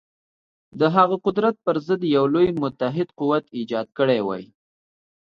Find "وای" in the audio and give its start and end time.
4.23-4.43